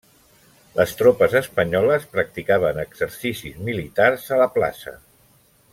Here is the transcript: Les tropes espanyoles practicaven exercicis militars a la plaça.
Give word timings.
Les 0.77 0.93
tropes 1.01 1.35
espanyoles 1.39 2.07
practicaven 2.15 2.81
exercicis 2.85 3.61
militars 3.69 4.29
a 4.35 4.41
la 4.45 4.49
plaça. 4.57 4.99